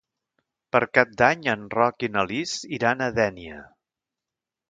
[0.75, 3.59] Per Cap d'Any en Roc i na Lis iran a Dénia.